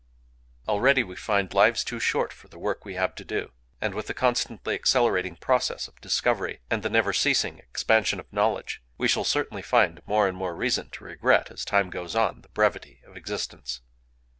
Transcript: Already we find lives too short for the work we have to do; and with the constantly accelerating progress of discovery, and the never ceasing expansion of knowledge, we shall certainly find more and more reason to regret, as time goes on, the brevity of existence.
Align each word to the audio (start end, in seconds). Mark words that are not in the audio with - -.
Already 0.67 1.03
we 1.03 1.15
find 1.15 1.53
lives 1.53 1.83
too 1.83 1.99
short 1.99 2.33
for 2.33 2.47
the 2.47 2.57
work 2.57 2.83
we 2.83 2.95
have 2.95 3.13
to 3.13 3.23
do; 3.23 3.51
and 3.79 3.93
with 3.93 4.07
the 4.07 4.15
constantly 4.15 4.73
accelerating 4.73 5.35
progress 5.35 5.87
of 5.87 6.01
discovery, 6.01 6.59
and 6.71 6.81
the 6.81 6.89
never 6.89 7.13
ceasing 7.13 7.59
expansion 7.59 8.19
of 8.19 8.25
knowledge, 8.33 8.81
we 8.97 9.07
shall 9.07 9.23
certainly 9.23 9.61
find 9.61 10.01
more 10.07 10.27
and 10.27 10.35
more 10.37 10.55
reason 10.55 10.89
to 10.89 11.03
regret, 11.03 11.51
as 11.51 11.63
time 11.63 11.91
goes 11.91 12.15
on, 12.15 12.41
the 12.41 12.49
brevity 12.49 12.99
of 13.05 13.15
existence. 13.15 13.81